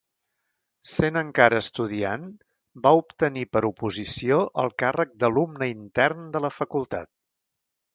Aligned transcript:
Sent 0.93 1.19
encara 1.21 1.59
estudiant 1.65 2.25
va 2.87 2.95
obtenir 3.03 3.45
per 3.57 3.65
oposició 3.71 4.43
el 4.65 4.75
càrrec 4.85 5.17
d'Alumne 5.23 5.73
Intern 5.79 6.31
de 6.37 6.47
la 6.49 6.57
Facultat. 6.61 7.15